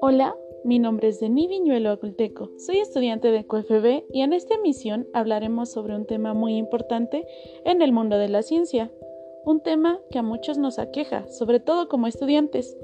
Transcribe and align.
Hola, 0.00 0.36
mi 0.64 0.78
nombre 0.78 1.08
es 1.08 1.20
Denis 1.20 1.48
Viñuelo 1.48 1.90
Aculteco. 1.90 2.50
Soy 2.58 2.78
estudiante 2.78 3.30
de 3.30 3.46
QFB 3.46 4.04
y 4.12 4.22
en 4.22 4.32
esta 4.32 4.54
emisión 4.54 5.06
hablaremos 5.12 5.70
sobre 5.70 5.94
un 5.94 6.06
tema 6.06 6.34
muy 6.34 6.56
importante 6.56 7.26
en 7.64 7.82
el 7.82 7.92
mundo 7.92 8.18
de 8.18 8.28
la 8.28 8.42
ciencia. 8.42 8.90
Un 9.44 9.60
tema 9.60 10.00
que 10.10 10.18
a 10.18 10.22
muchos 10.22 10.58
nos 10.58 10.78
aqueja, 10.78 11.28
sobre 11.28 11.60
todo 11.60 11.88
como 11.88 12.06
estudiantes, 12.06 12.76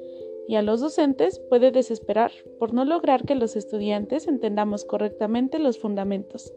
y 0.48 0.54
a 0.54 0.62
los 0.62 0.80
docentes 0.80 1.40
puede 1.48 1.72
desesperar 1.72 2.30
por 2.58 2.72
no 2.72 2.84
lograr 2.84 3.24
que 3.24 3.34
los 3.34 3.56
estudiantes 3.56 4.28
entendamos 4.28 4.84
correctamente 4.84 5.58
los 5.58 5.78
fundamentos. 5.78 6.52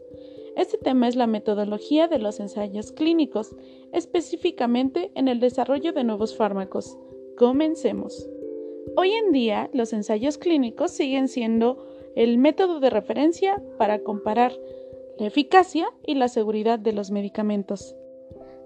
Este 0.56 0.78
tema 0.78 1.08
es 1.08 1.16
la 1.16 1.26
metodología 1.26 2.08
de 2.08 2.18
los 2.18 2.40
ensayos 2.40 2.92
clínicos, 2.92 3.54
específicamente 3.92 5.10
en 5.14 5.28
el 5.28 5.40
desarrollo 5.40 5.92
de 5.92 6.04
nuevos 6.04 6.36
fármacos. 6.36 6.98
Comencemos. 7.36 8.28
Hoy 8.96 9.12
en 9.12 9.32
día, 9.32 9.70
los 9.72 9.92
ensayos 9.92 10.38
clínicos 10.38 10.90
siguen 10.90 11.28
siendo 11.28 11.86
el 12.16 12.38
método 12.38 12.80
de 12.80 12.90
referencia 12.90 13.62
para 13.78 14.00
comparar 14.00 14.52
la 15.18 15.26
eficacia 15.26 15.86
y 16.04 16.14
la 16.14 16.28
seguridad 16.28 16.78
de 16.78 16.92
los 16.92 17.10
medicamentos. 17.10 17.94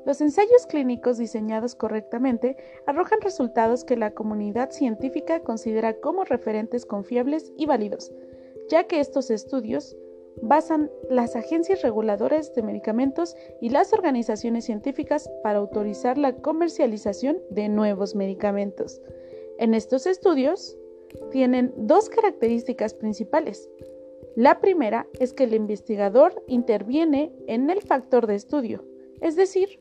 Los 0.06 0.20
ensayos 0.20 0.66
clínicos 0.66 1.18
diseñados 1.18 1.74
correctamente 1.74 2.56
arrojan 2.87 3.20
resultados 3.20 3.84
que 3.84 3.96
la 3.96 4.12
comunidad 4.12 4.70
científica 4.70 5.40
considera 5.40 6.01
como 6.01 6.24
referentes 6.24 6.84
confiables 6.87 7.52
y 7.56 7.66
válidos, 7.66 8.12
ya 8.68 8.84
que 8.84 9.01
estos 9.01 9.30
estudios 9.30 9.96
basan 10.43 10.91
las 11.09 11.37
agencias 11.37 11.83
reguladoras 11.83 12.55
de 12.55 12.62
medicamentos 12.62 13.37
y 13.61 13.70
las 13.70 13.93
organizaciones 13.93 14.65
científicas 14.65 15.30
para 15.43 15.59
autorizar 15.59 16.19
la 16.19 16.37
comercialización 16.37 17.38
de 17.51 17.69
nuevos 17.69 18.15
medicamentos. 18.15 19.01
En 19.59 19.74
estos 19.74 20.07
estudios 20.07 20.76
tienen 21.30 21.73
dos 21.76 22.09
características 22.09 22.95
principales. 22.95 23.71
La 24.37 24.60
primera 24.60 25.07
es 25.21 25.32
que 25.32 25.45
el 25.45 25.54
investigador 25.54 26.43
interviene 26.48 27.32
en 27.46 27.71
el 27.71 27.82
factor 27.82 28.26
de 28.26 28.35
estudio, 28.35 28.85
es 29.21 29.37
decir, 29.37 29.79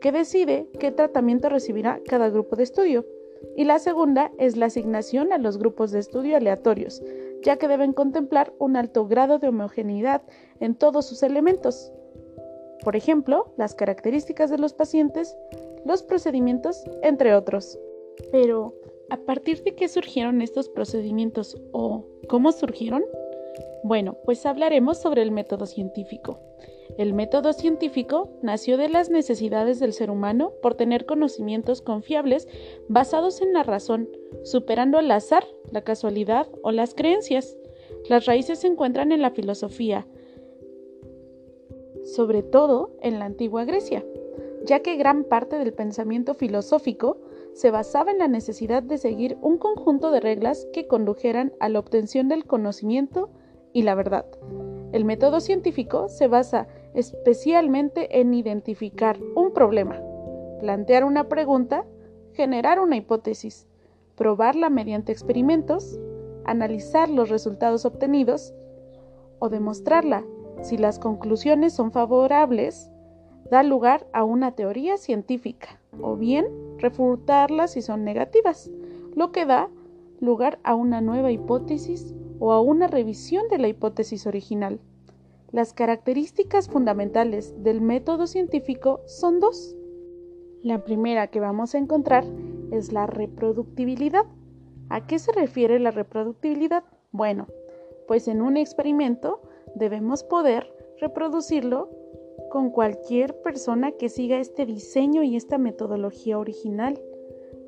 que 0.00 0.10
decide 0.10 0.66
qué 0.80 0.90
tratamiento 0.90 1.48
recibirá 1.48 2.00
cada 2.06 2.28
grupo 2.28 2.56
de 2.56 2.64
estudio. 2.64 3.06
Y 3.56 3.64
la 3.64 3.78
segunda 3.78 4.32
es 4.38 4.56
la 4.56 4.66
asignación 4.66 5.32
a 5.32 5.38
los 5.38 5.58
grupos 5.58 5.92
de 5.92 6.00
estudio 6.00 6.36
aleatorios, 6.36 7.02
ya 7.42 7.56
que 7.56 7.68
deben 7.68 7.92
contemplar 7.92 8.52
un 8.58 8.76
alto 8.76 9.06
grado 9.06 9.38
de 9.38 9.48
homogeneidad 9.48 10.22
en 10.60 10.74
todos 10.74 11.06
sus 11.06 11.22
elementos. 11.22 11.92
Por 12.84 12.96
ejemplo, 12.96 13.52
las 13.56 13.74
características 13.74 14.50
de 14.50 14.58
los 14.58 14.74
pacientes, 14.74 15.36
los 15.84 16.02
procedimientos, 16.02 16.82
entre 17.02 17.34
otros. 17.34 17.78
Pero, 18.30 18.74
¿a 19.10 19.16
partir 19.16 19.62
de 19.62 19.74
qué 19.74 19.88
surgieron 19.88 20.42
estos 20.42 20.68
procedimientos 20.68 21.60
o 21.72 22.04
cómo 22.28 22.52
surgieron? 22.52 23.04
Bueno, 23.84 24.16
pues 24.24 24.46
hablaremos 24.46 25.00
sobre 25.00 25.22
el 25.22 25.30
método 25.30 25.66
científico. 25.66 26.38
El 26.98 27.14
método 27.14 27.52
científico 27.52 28.30
nació 28.42 28.76
de 28.76 28.88
las 28.88 29.08
necesidades 29.08 29.80
del 29.80 29.92
ser 29.92 30.10
humano 30.10 30.52
por 30.62 30.74
tener 30.74 31.06
conocimientos 31.06 31.80
confiables 31.80 32.48
basados 32.88 33.40
en 33.40 33.52
la 33.54 33.62
razón, 33.62 34.08
superando 34.42 34.98
el 34.98 35.10
azar, 35.10 35.44
la 35.70 35.82
casualidad 35.82 36.48
o 36.62 36.70
las 36.70 36.94
creencias. 36.94 37.56
Las 38.08 38.26
raíces 38.26 38.60
se 38.60 38.66
encuentran 38.66 39.10
en 39.10 39.22
la 39.22 39.30
filosofía, 39.30 40.06
sobre 42.04 42.42
todo 42.42 42.90
en 43.00 43.18
la 43.18 43.24
antigua 43.24 43.64
Grecia, 43.64 44.04
ya 44.64 44.80
que 44.80 44.96
gran 44.96 45.24
parte 45.24 45.58
del 45.58 45.72
pensamiento 45.72 46.34
filosófico 46.34 47.18
se 47.54 47.70
basaba 47.70 48.10
en 48.10 48.18
la 48.18 48.28
necesidad 48.28 48.82
de 48.82 48.98
seguir 48.98 49.38
un 49.40 49.58
conjunto 49.58 50.10
de 50.10 50.20
reglas 50.20 50.66
que 50.72 50.86
condujeran 50.86 51.52
a 51.60 51.68
la 51.68 51.78
obtención 51.78 52.28
del 52.28 52.44
conocimiento 52.44 53.30
y 53.72 53.82
la 53.82 53.94
verdad. 53.94 54.26
El 54.92 55.04
método 55.04 55.40
científico 55.40 56.08
se 56.08 56.28
basa 56.28 56.68
especialmente 56.94 58.20
en 58.20 58.34
identificar 58.34 59.18
un 59.34 59.52
problema, 59.52 60.00
plantear 60.60 61.04
una 61.04 61.28
pregunta, 61.28 61.86
generar 62.34 62.78
una 62.78 62.96
hipótesis, 62.96 63.66
probarla 64.16 64.68
mediante 64.68 65.12
experimentos, 65.12 65.98
analizar 66.44 67.08
los 67.08 67.30
resultados 67.30 67.84
obtenidos 67.84 68.54
o 69.38 69.48
demostrarla. 69.48 70.24
Si 70.60 70.76
las 70.76 70.98
conclusiones 70.98 71.72
son 71.72 71.90
favorables, 71.90 72.90
da 73.50 73.62
lugar 73.62 74.06
a 74.12 74.24
una 74.24 74.52
teoría 74.52 74.98
científica 74.98 75.80
o 76.00 76.16
bien 76.16 76.46
refutarlas 76.78 77.72
si 77.72 77.82
son 77.82 78.04
negativas, 78.04 78.70
lo 79.14 79.32
que 79.32 79.46
da 79.46 79.68
lugar 80.20 80.58
a 80.62 80.74
una 80.74 81.00
nueva 81.00 81.32
hipótesis 81.32 82.14
o 82.44 82.50
a 82.50 82.60
una 82.60 82.88
revisión 82.88 83.46
de 83.48 83.58
la 83.58 83.68
hipótesis 83.68 84.26
original. 84.26 84.80
Las 85.52 85.72
características 85.72 86.68
fundamentales 86.68 87.54
del 87.62 87.80
método 87.80 88.26
científico 88.26 89.00
son 89.06 89.38
dos. 89.38 89.76
La 90.60 90.82
primera 90.82 91.28
que 91.28 91.38
vamos 91.38 91.76
a 91.76 91.78
encontrar 91.78 92.24
es 92.72 92.92
la 92.92 93.06
reproductibilidad. 93.06 94.24
¿A 94.88 95.06
qué 95.06 95.20
se 95.20 95.30
refiere 95.30 95.78
la 95.78 95.92
reproductibilidad? 95.92 96.82
Bueno, 97.12 97.46
pues 98.08 98.26
en 98.26 98.42
un 98.42 98.56
experimento 98.56 99.40
debemos 99.76 100.24
poder 100.24 100.66
reproducirlo 101.00 101.90
con 102.50 102.70
cualquier 102.70 103.40
persona 103.42 103.92
que 103.92 104.08
siga 104.08 104.40
este 104.40 104.66
diseño 104.66 105.22
y 105.22 105.36
esta 105.36 105.58
metodología 105.58 106.40
original. 106.40 107.00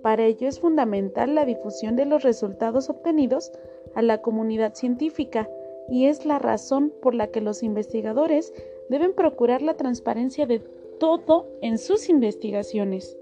Para 0.02 0.24
ello 0.24 0.48
es 0.48 0.58
fundamental 0.58 1.36
la 1.36 1.44
difusión 1.44 1.94
de 1.94 2.06
los 2.06 2.24
resultados 2.24 2.90
obtenidos 2.90 3.52
a 3.94 4.02
la 4.02 4.22
comunidad 4.22 4.74
científica 4.74 5.48
y 5.88 6.06
es 6.06 6.24
la 6.24 6.38
razón 6.38 6.92
por 7.02 7.14
la 7.14 7.28
que 7.28 7.40
los 7.40 7.62
investigadores 7.62 8.52
deben 8.88 9.14
procurar 9.14 9.62
la 9.62 9.74
transparencia 9.74 10.46
de 10.46 10.60
todo 10.98 11.48
en 11.60 11.78
sus 11.78 12.08
investigaciones. 12.08 13.16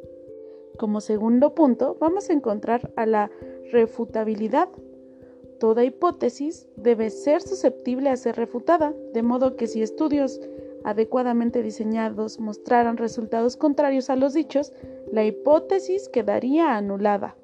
Como 0.79 1.01
segundo 1.01 1.55
punto, 1.55 1.97
vamos 2.01 2.31
a 2.31 2.33
encontrar 2.33 2.93
a 2.97 3.07
la 3.07 3.31
refutabilidad. 3.71 4.69
Toda 5.59 5.85
hipótesis 5.85 6.69
debe 6.77 7.11
ser 7.11 7.43
susceptible 7.43 8.11
a 8.11 8.17
ser 8.17 8.37
refutada, 8.37 8.95
de 9.13 9.23
modo 9.23 9.57
que 9.57 9.67
si 9.67 9.83
estudios 9.83 10.41
adecuadamente 10.85 11.63
diseñados 11.63 12.41
mostraran 12.41 12.97
resultados 12.97 13.57
contrarios 13.57 14.11
a 14.11 14.17
los 14.17 14.35
dichos, 14.35 14.73
la 15.13 15.25
hipótesis 15.25 16.09
quedaría 16.09 16.77
anulada. 16.77 17.37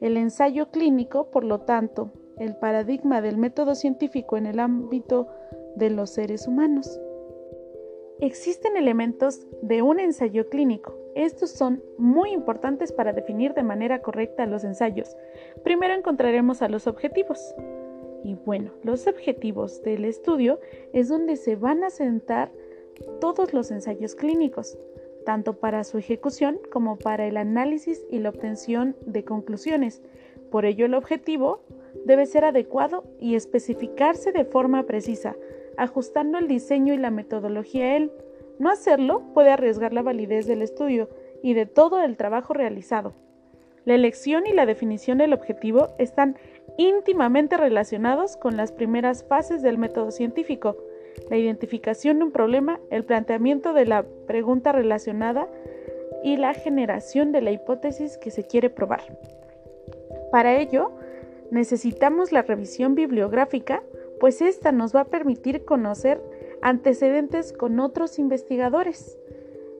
El 0.00 0.18
ensayo 0.18 0.70
clínico, 0.70 1.30
por 1.30 1.44
lo 1.44 1.60
tanto, 1.60 2.10
el 2.38 2.56
paradigma 2.56 3.20
del 3.20 3.36
método 3.38 3.74
científico 3.74 4.36
en 4.36 4.46
el 4.46 4.60
ámbito 4.60 5.28
de 5.76 5.90
los 5.90 6.10
seres 6.10 6.46
humanos. 6.46 7.00
Existen 8.20 8.76
elementos 8.76 9.46
de 9.60 9.82
un 9.82 10.00
ensayo 10.00 10.48
clínico. 10.48 10.98
Estos 11.14 11.50
son 11.50 11.82
muy 11.98 12.30
importantes 12.32 12.92
para 12.92 13.12
definir 13.12 13.52
de 13.52 13.62
manera 13.62 14.00
correcta 14.00 14.46
los 14.46 14.64
ensayos. 14.64 15.16
Primero 15.62 15.94
encontraremos 15.94 16.62
a 16.62 16.68
los 16.68 16.86
objetivos. 16.86 17.54
Y 18.24 18.34
bueno, 18.34 18.72
los 18.82 19.06
objetivos 19.06 19.82
del 19.82 20.04
estudio 20.04 20.60
es 20.92 21.08
donde 21.08 21.36
se 21.36 21.56
van 21.56 21.84
a 21.84 21.90
sentar 21.90 22.50
todos 23.20 23.52
los 23.52 23.70
ensayos 23.70 24.14
clínicos, 24.14 24.78
tanto 25.26 25.54
para 25.54 25.84
su 25.84 25.98
ejecución 25.98 26.58
como 26.72 26.98
para 26.98 27.26
el 27.26 27.36
análisis 27.36 28.04
y 28.10 28.18
la 28.18 28.30
obtención 28.30 28.96
de 29.04 29.24
conclusiones. 29.24 30.02
Por 30.50 30.64
ello, 30.64 30.86
el 30.86 30.94
objetivo 30.94 31.60
debe 32.04 32.26
ser 32.26 32.44
adecuado 32.44 33.04
y 33.20 33.34
especificarse 33.34 34.32
de 34.32 34.44
forma 34.44 34.84
precisa, 34.84 35.36
ajustando 35.76 36.38
el 36.38 36.48
diseño 36.48 36.94
y 36.94 36.98
la 36.98 37.10
metodología 37.10 37.86
a 37.86 37.96
él. 37.96 38.12
No 38.58 38.70
hacerlo 38.70 39.22
puede 39.34 39.50
arriesgar 39.50 39.92
la 39.92 40.02
validez 40.02 40.46
del 40.46 40.62
estudio 40.62 41.08
y 41.42 41.54
de 41.54 41.66
todo 41.66 42.02
el 42.02 42.16
trabajo 42.16 42.54
realizado. 42.54 43.14
La 43.84 43.94
elección 43.94 44.46
y 44.46 44.52
la 44.52 44.66
definición 44.66 45.18
del 45.18 45.32
objetivo 45.32 45.90
están 45.98 46.36
íntimamente 46.76 47.56
relacionados 47.56 48.36
con 48.36 48.56
las 48.56 48.72
primeras 48.72 49.24
fases 49.24 49.62
del 49.62 49.78
método 49.78 50.10
científico, 50.10 50.76
la 51.30 51.36
identificación 51.36 52.18
de 52.18 52.24
un 52.24 52.32
problema, 52.32 52.80
el 52.90 53.04
planteamiento 53.04 53.72
de 53.72 53.86
la 53.86 54.04
pregunta 54.26 54.72
relacionada 54.72 55.48
y 56.22 56.36
la 56.36 56.54
generación 56.54 57.32
de 57.32 57.42
la 57.42 57.52
hipótesis 57.52 58.18
que 58.18 58.30
se 58.30 58.44
quiere 58.44 58.70
probar. 58.70 59.02
Para 60.32 60.56
ello, 60.56 60.90
necesitamos 61.50 62.32
la 62.32 62.42
revisión 62.42 62.94
bibliográfica, 62.94 63.82
pues 64.20 64.40
esta 64.42 64.72
nos 64.72 64.94
va 64.94 65.00
a 65.02 65.06
permitir 65.06 65.64
conocer 65.64 66.22
antecedentes 66.62 67.52
con 67.52 67.80
otros 67.80 68.18
investigadores. 68.18 69.18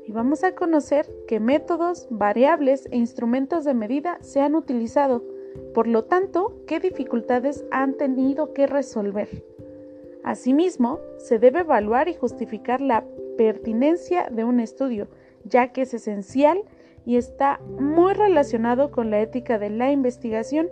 Y 0.06 0.12
vamos 0.12 0.44
a 0.44 0.54
conocer 0.54 1.06
qué 1.26 1.40
métodos, 1.40 2.06
variables 2.10 2.86
e 2.92 2.96
instrumentos 2.96 3.64
de 3.64 3.74
medida 3.74 4.18
se 4.20 4.40
han 4.40 4.54
utilizado, 4.54 5.24
por 5.74 5.88
lo 5.88 6.04
tanto, 6.04 6.54
qué 6.66 6.80
dificultades 6.80 7.64
han 7.70 7.94
tenido 7.94 8.52
que 8.52 8.66
resolver. 8.66 9.44
Asimismo, 10.22 11.00
se 11.18 11.38
debe 11.38 11.60
evaluar 11.60 12.08
y 12.08 12.14
justificar 12.14 12.80
la 12.80 13.04
pertinencia 13.36 14.28
de 14.30 14.44
un 14.44 14.60
estudio, 14.60 15.08
ya 15.44 15.72
que 15.72 15.82
es 15.82 15.94
esencial 15.94 16.62
y 17.04 17.16
está 17.16 17.60
muy 17.78 18.12
relacionado 18.12 18.90
con 18.90 19.10
la 19.10 19.20
ética 19.20 19.58
de 19.58 19.70
la 19.70 19.92
investigación. 19.92 20.68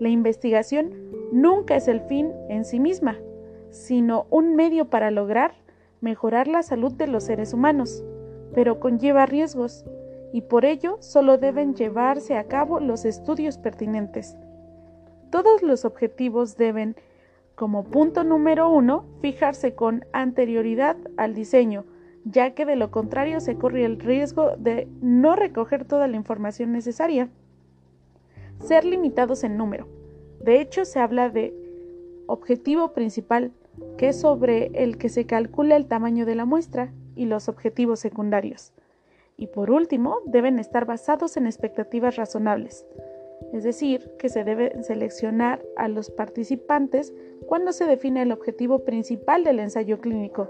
La 0.00 0.08
investigación 0.08 0.94
nunca 1.30 1.76
es 1.76 1.86
el 1.86 2.00
fin 2.00 2.32
en 2.48 2.64
sí 2.64 2.80
misma, 2.80 3.18
sino 3.70 4.26
un 4.30 4.56
medio 4.56 4.86
para 4.86 5.10
lograr 5.10 5.52
mejorar 6.00 6.48
la 6.48 6.62
salud 6.62 6.92
de 6.92 7.06
los 7.06 7.24
seres 7.24 7.52
humanos, 7.52 8.02
pero 8.54 8.80
conlleva 8.80 9.26
riesgos 9.26 9.84
y 10.32 10.40
por 10.40 10.64
ello 10.64 10.96
solo 11.00 11.36
deben 11.36 11.74
llevarse 11.74 12.36
a 12.36 12.44
cabo 12.44 12.80
los 12.80 13.04
estudios 13.04 13.58
pertinentes. 13.58 14.38
Todos 15.30 15.62
los 15.62 15.84
objetivos 15.84 16.56
deben, 16.56 16.96
como 17.54 17.84
punto 17.84 18.24
número 18.24 18.70
uno, 18.70 19.04
fijarse 19.20 19.74
con 19.74 20.06
anterioridad 20.12 20.96
al 21.18 21.34
diseño, 21.34 21.84
ya 22.24 22.54
que 22.54 22.64
de 22.64 22.76
lo 22.76 22.90
contrario 22.90 23.40
se 23.40 23.56
corre 23.56 23.84
el 23.84 24.00
riesgo 24.00 24.56
de 24.56 24.88
no 25.02 25.36
recoger 25.36 25.84
toda 25.84 26.08
la 26.08 26.16
información 26.16 26.72
necesaria. 26.72 27.28
Ser 28.60 28.84
limitados 28.84 29.44
en 29.44 29.56
número. 29.56 29.86
De 30.42 30.60
hecho, 30.60 30.84
se 30.84 30.98
habla 31.00 31.28
de 31.28 31.54
objetivo 32.26 32.92
principal, 32.92 33.52
que 33.96 34.08
es 34.08 34.20
sobre 34.20 34.70
el 34.74 34.98
que 34.98 35.08
se 35.08 35.26
calcula 35.26 35.76
el 35.76 35.86
tamaño 35.86 36.26
de 36.26 36.34
la 36.34 36.44
muestra, 36.44 36.92
y 37.20 37.26
los 37.26 37.48
objetivos 37.48 38.00
secundarios. 38.00 38.72
Y 39.36 39.48
por 39.48 39.70
último, 39.70 40.20
deben 40.24 40.58
estar 40.58 40.86
basados 40.86 41.36
en 41.36 41.46
expectativas 41.46 42.16
razonables, 42.16 42.86
es 43.52 43.64
decir, 43.64 44.10
que 44.18 44.28
se 44.28 44.44
debe 44.44 44.82
seleccionar 44.82 45.62
a 45.76 45.88
los 45.88 46.10
participantes 46.10 47.12
cuando 47.46 47.72
se 47.72 47.84
define 47.84 48.22
el 48.22 48.32
objetivo 48.32 48.80
principal 48.80 49.44
del 49.44 49.58
ensayo 49.60 50.00
clínico. 50.00 50.48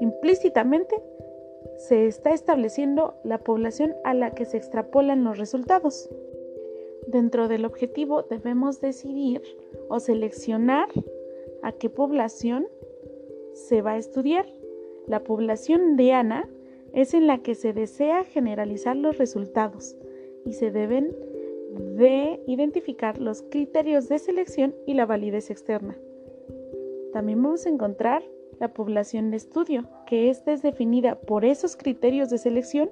Implícitamente, 0.00 0.94
se 1.78 2.06
está 2.06 2.32
estableciendo 2.32 3.14
la 3.24 3.38
población 3.38 3.94
a 4.04 4.14
la 4.14 4.32
que 4.32 4.44
se 4.44 4.56
extrapolan 4.56 5.24
los 5.24 5.38
resultados. 5.38 6.10
Dentro 7.06 7.48
del 7.48 7.64
objetivo 7.64 8.22
debemos 8.22 8.80
decidir 8.80 9.42
o 9.88 10.00
seleccionar 10.00 10.88
a 11.62 11.72
qué 11.72 11.90
población 11.90 12.66
se 13.52 13.82
va 13.82 13.92
a 13.92 13.98
estudiar. 13.98 14.46
La 15.06 15.22
población 15.22 15.96
diana 15.96 16.48
es 16.92 17.14
en 17.14 17.26
la 17.26 17.38
que 17.38 17.54
se 17.54 17.72
desea 17.72 18.24
generalizar 18.24 18.96
los 18.96 19.18
resultados 19.18 19.96
y 20.44 20.52
se 20.52 20.70
deben 20.70 21.14
de 21.96 22.40
identificar 22.46 23.18
los 23.18 23.42
criterios 23.42 24.08
de 24.08 24.18
selección 24.18 24.74
y 24.86 24.94
la 24.94 25.06
validez 25.06 25.50
externa. 25.50 25.96
También 27.12 27.42
vamos 27.42 27.66
a 27.66 27.70
encontrar 27.70 28.22
la 28.60 28.72
población 28.72 29.30
de 29.30 29.36
estudio, 29.36 29.84
que 30.06 30.30
esta 30.30 30.52
es 30.52 30.62
definida 30.62 31.16
por 31.16 31.44
esos 31.44 31.76
criterios 31.76 32.30
de 32.30 32.38
selección 32.38 32.90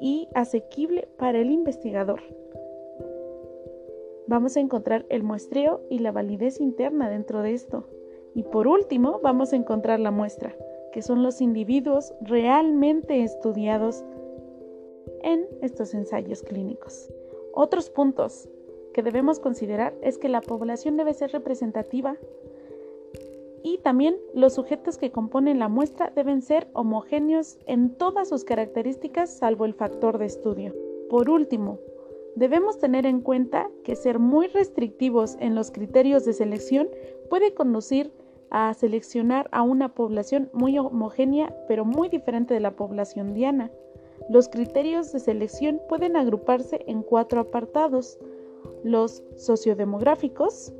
y 0.00 0.28
asequible 0.34 1.08
para 1.16 1.38
el 1.38 1.50
investigador. 1.50 2.22
Vamos 4.28 4.56
a 4.56 4.60
encontrar 4.60 5.06
el 5.08 5.22
muestreo 5.22 5.80
y 5.88 6.00
la 6.00 6.12
validez 6.12 6.60
interna 6.60 7.08
dentro 7.08 7.42
de 7.42 7.52
esto. 7.52 7.88
Y 8.34 8.42
por 8.42 8.66
último, 8.66 9.20
vamos 9.22 9.52
a 9.52 9.56
encontrar 9.56 10.00
la 10.00 10.10
muestra, 10.10 10.54
que 10.92 11.02
son 11.02 11.22
los 11.22 11.40
individuos 11.40 12.12
realmente 12.20 13.22
estudiados 13.22 14.04
en 15.22 15.46
estos 15.62 15.94
ensayos 15.94 16.42
clínicos. 16.42 17.12
Otros 17.54 17.88
puntos 17.88 18.48
que 18.92 19.02
debemos 19.02 19.40
considerar 19.40 19.94
es 20.02 20.18
que 20.18 20.28
la 20.28 20.40
población 20.40 20.96
debe 20.96 21.14
ser 21.14 21.30
representativa 21.30 22.16
y 23.62 23.78
también 23.78 24.16
los 24.32 24.54
sujetos 24.54 24.96
que 24.96 25.10
componen 25.10 25.58
la 25.58 25.68
muestra 25.68 26.12
deben 26.14 26.40
ser 26.40 26.68
homogéneos 26.72 27.58
en 27.66 27.96
todas 27.96 28.28
sus 28.28 28.44
características 28.44 29.28
salvo 29.28 29.64
el 29.64 29.74
factor 29.74 30.18
de 30.18 30.26
estudio. 30.26 30.72
Por 31.10 31.28
último, 31.28 31.78
debemos 32.36 32.78
tener 32.78 33.06
en 33.06 33.20
cuenta 33.20 33.68
que 33.82 33.96
ser 33.96 34.18
muy 34.18 34.46
restrictivos 34.46 35.36
en 35.40 35.54
los 35.54 35.70
criterios 35.70 36.24
de 36.24 36.34
selección 36.34 36.88
puede 37.28 37.54
conducir 37.54 38.12
a 38.50 38.72
seleccionar 38.74 39.48
a 39.50 39.62
una 39.62 39.94
población 39.94 40.50
muy 40.52 40.78
homogénea 40.78 41.52
pero 41.66 41.84
muy 41.84 42.08
diferente 42.08 42.54
de 42.54 42.60
la 42.60 42.76
población 42.76 43.34
diana. 43.34 43.72
Los 44.28 44.48
criterios 44.48 45.12
de 45.12 45.20
selección 45.20 45.80
pueden 45.88 46.16
agruparse 46.16 46.84
en 46.86 47.02
cuatro 47.02 47.40
apartados. 47.40 48.18
Los 48.84 49.22
sociodemográficos, 49.36 50.72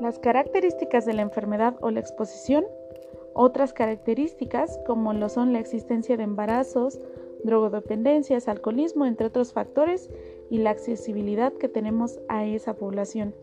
las 0.00 0.18
características 0.18 1.04
de 1.04 1.14
la 1.14 1.22
enfermedad 1.22 1.76
o 1.80 1.90
la 1.90 2.00
exposición, 2.00 2.64
otras 3.34 3.72
características 3.72 4.78
como 4.86 5.12
lo 5.12 5.28
son 5.28 5.52
la 5.52 5.60
existencia 5.60 6.16
de 6.16 6.24
embarazos, 6.24 7.00
drogodependencias, 7.44 8.48
alcoholismo, 8.48 9.06
entre 9.06 9.26
otros 9.26 9.52
factores, 9.52 10.10
y 10.50 10.58
la 10.58 10.70
accesibilidad 10.70 11.52
que 11.52 11.68
tenemos 11.68 12.20
a 12.28 12.44
esa 12.44 12.74
población. 12.74 13.34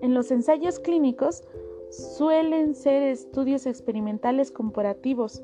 En 0.00 0.14
los 0.14 0.30
ensayos 0.30 0.78
clínicos 0.78 1.44
suelen 1.90 2.74
ser 2.74 3.02
estudios 3.02 3.66
experimentales 3.66 4.52
comparativos, 4.52 5.42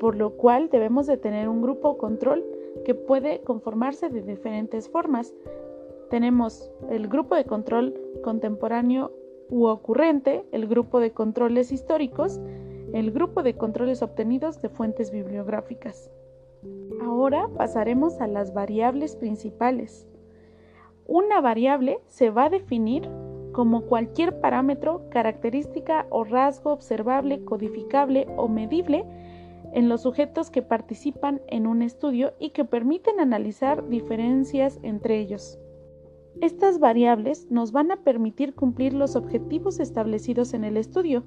por 0.00 0.16
lo 0.16 0.36
cual 0.36 0.68
debemos 0.70 1.06
de 1.06 1.16
tener 1.16 1.48
un 1.48 1.62
grupo 1.62 1.96
control 1.96 2.44
que 2.84 2.94
puede 2.94 3.40
conformarse 3.42 4.08
de 4.08 4.22
diferentes 4.22 4.88
formas. 4.88 5.32
Tenemos 6.10 6.70
el 6.90 7.08
grupo 7.08 7.34
de 7.34 7.44
control 7.44 7.94
contemporáneo 8.22 9.12
u 9.48 9.66
ocurrente, 9.66 10.44
el 10.52 10.66
grupo 10.66 11.00
de 11.00 11.12
controles 11.12 11.72
históricos, 11.72 12.40
el 12.92 13.10
grupo 13.10 13.42
de 13.42 13.54
controles 13.56 14.02
obtenidos 14.02 14.60
de 14.62 14.68
fuentes 14.68 15.10
bibliográficas. 15.10 16.10
Ahora 17.04 17.48
pasaremos 17.54 18.18
a 18.22 18.26
las 18.26 18.54
variables 18.54 19.14
principales. 19.14 20.08
Una 21.06 21.42
variable 21.42 21.98
se 22.06 22.30
va 22.30 22.46
a 22.46 22.48
definir 22.48 23.10
como 23.52 23.82
cualquier 23.82 24.40
parámetro, 24.40 25.02
característica 25.10 26.06
o 26.08 26.24
rasgo 26.24 26.72
observable, 26.72 27.44
codificable 27.44 28.26
o 28.38 28.48
medible 28.48 29.04
en 29.74 29.90
los 29.90 30.00
sujetos 30.02 30.50
que 30.50 30.62
participan 30.62 31.42
en 31.48 31.66
un 31.66 31.82
estudio 31.82 32.32
y 32.38 32.50
que 32.50 32.64
permiten 32.64 33.20
analizar 33.20 33.86
diferencias 33.90 34.80
entre 34.82 35.18
ellos. 35.18 35.58
Estas 36.40 36.78
variables 36.78 37.50
nos 37.50 37.70
van 37.70 37.92
a 37.92 38.02
permitir 38.02 38.54
cumplir 38.54 38.94
los 38.94 39.14
objetivos 39.14 39.78
establecidos 39.78 40.54
en 40.54 40.64
el 40.64 40.78
estudio, 40.78 41.24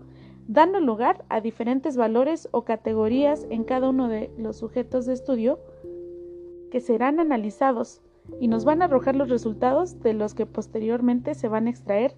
dando 0.48 0.80
lugar 0.80 1.26
a 1.30 1.42
diferentes 1.42 1.98
valores 1.98 2.48
o 2.52 2.64
categorías 2.64 3.46
en 3.50 3.64
cada 3.64 3.90
uno 3.90 4.08
de 4.08 4.32
los 4.38 4.58
sujetos 4.58 5.06
de 5.06 5.14
estudio 5.14 5.60
que 6.72 6.80
serán 6.80 7.20
analizados 7.20 8.02
y 8.40 8.48
nos 8.48 8.66
van 8.66 8.82
a 8.82 8.86
arrojar 8.86 9.16
los 9.16 9.30
resultados 9.30 10.02
de 10.02 10.14
los 10.14 10.34
que 10.34 10.46
posteriormente 10.46 11.36
se 11.36 11.48
van 11.48 11.68
a 11.68 11.70
extraer 11.70 12.16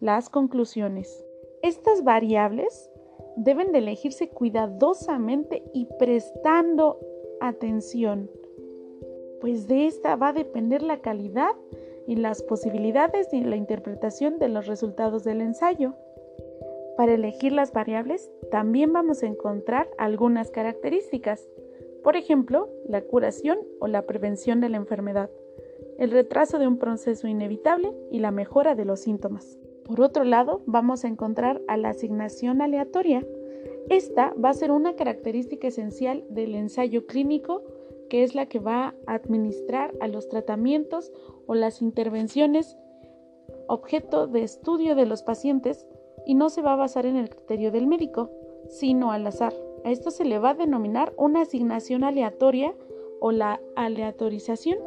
las 0.00 0.28
conclusiones. 0.28 1.24
Estas 1.62 2.04
variables 2.04 2.90
deben 3.36 3.72
de 3.72 3.78
elegirse 3.78 4.28
cuidadosamente 4.28 5.62
y 5.74 5.86
prestando 5.98 6.98
atención, 7.40 8.30
pues 9.40 9.68
de 9.68 9.86
esta 9.86 10.16
va 10.16 10.28
a 10.28 10.32
depender 10.32 10.82
la 10.82 11.00
calidad 11.00 11.52
y 12.06 12.16
las 12.16 12.42
posibilidades 12.42 13.30
de 13.30 13.40
la 13.42 13.56
interpretación 13.56 14.38
de 14.38 14.48
los 14.48 14.66
resultados 14.66 15.24
del 15.24 15.40
ensayo. 15.40 15.94
Para 16.96 17.14
elegir 17.14 17.52
las 17.52 17.72
variables 17.72 18.30
también 18.50 18.92
vamos 18.92 19.22
a 19.22 19.26
encontrar 19.26 19.88
algunas 19.98 20.50
características, 20.50 21.46
por 22.02 22.16
ejemplo, 22.16 22.70
la 22.88 23.02
curación 23.02 23.58
o 23.80 23.86
la 23.86 24.06
prevención 24.06 24.60
de 24.60 24.70
la 24.70 24.78
enfermedad, 24.78 25.30
el 25.98 26.10
retraso 26.10 26.58
de 26.58 26.66
un 26.66 26.78
proceso 26.78 27.28
inevitable 27.28 27.92
y 28.10 28.20
la 28.20 28.30
mejora 28.30 28.74
de 28.74 28.84
los 28.84 29.00
síntomas. 29.00 29.58
Por 29.84 30.00
otro 30.00 30.24
lado, 30.24 30.62
vamos 30.66 31.04
a 31.04 31.08
encontrar 31.08 31.60
a 31.68 31.76
la 31.76 31.90
asignación 31.90 32.62
aleatoria. 32.62 33.26
Esta 33.88 34.34
va 34.42 34.50
a 34.50 34.54
ser 34.54 34.70
una 34.70 34.96
característica 34.96 35.68
esencial 35.68 36.24
del 36.30 36.54
ensayo 36.54 37.06
clínico 37.06 37.62
que 38.08 38.22
es 38.22 38.34
la 38.34 38.46
que 38.46 38.58
va 38.58 38.94
a 39.06 39.14
administrar 39.14 39.94
a 40.00 40.08
los 40.08 40.28
tratamientos 40.28 41.12
o 41.46 41.54
las 41.54 41.82
intervenciones 41.82 42.76
objeto 43.68 44.26
de 44.26 44.42
estudio 44.42 44.94
de 44.94 45.06
los 45.06 45.22
pacientes 45.22 45.86
y 46.26 46.34
no 46.34 46.50
se 46.50 46.62
va 46.62 46.72
a 46.72 46.76
basar 46.76 47.06
en 47.06 47.16
el 47.16 47.30
criterio 47.30 47.70
del 47.70 47.86
médico, 47.86 48.30
sino 48.68 49.12
al 49.12 49.26
azar. 49.26 49.54
A 49.84 49.90
esto 49.90 50.10
se 50.10 50.24
le 50.24 50.38
va 50.38 50.50
a 50.50 50.54
denominar 50.54 51.12
una 51.16 51.42
asignación 51.42 52.04
aleatoria 52.04 52.74
o 53.20 53.32
la 53.32 53.60
aleatorización. 53.76 54.78